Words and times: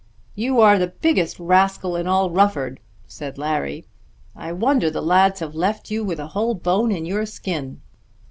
"You 0.33 0.59
are 0.61 0.79
the 0.79 0.87
biggest 0.99 1.39
rascal 1.39 1.95
in 1.95 2.07
all 2.07 2.31
Rufford," 2.31 2.79
said 3.07 3.37
Larry. 3.37 3.85
"I 4.35 4.51
wonder 4.51 4.89
the 4.89 4.99
lads 4.99 5.41
have 5.41 5.53
left 5.53 5.91
you 5.91 6.03
with 6.03 6.17
a 6.19 6.29
whole 6.33 6.55
bone 6.55 6.91
in 6.91 7.05
your 7.05 7.27
skin." 7.27 7.81